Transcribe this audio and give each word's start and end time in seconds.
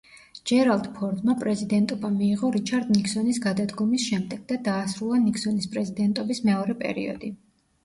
ჯერალდ 0.51 0.85
ფორდმა 0.93 1.35
პრეზიდენტობა 1.43 2.09
მიიღო 2.13 2.49
რიჩარდ 2.55 2.89
ნიქსონის 2.95 3.41
გადადგომის 3.45 4.07
შემდეგ 4.13 4.43
და 4.55 4.59
დაასრულა 4.71 5.23
ნიქსონის 5.29 5.71
პრეზიდენტობის 5.77 6.45
მეორე 6.51 6.81
პერიოდი. 6.85 7.33